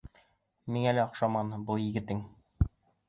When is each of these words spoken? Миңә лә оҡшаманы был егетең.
Миңә 0.77 0.93
лә 0.97 1.03
оҡшаманы 1.09 1.59
был 1.69 1.85
егетең. 1.85 2.25